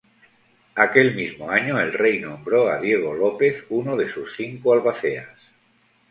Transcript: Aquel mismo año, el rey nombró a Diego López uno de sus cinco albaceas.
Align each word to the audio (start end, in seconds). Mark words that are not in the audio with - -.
Aquel 0.85 1.13
mismo 1.15 1.51
año, 1.51 1.79
el 1.79 1.93
rey 1.93 2.19
nombró 2.19 2.71
a 2.71 2.79
Diego 2.79 3.13
López 3.13 3.67
uno 3.69 3.95
de 3.95 4.09
sus 4.11 4.35
cinco 4.35 4.73
albaceas. 4.73 5.35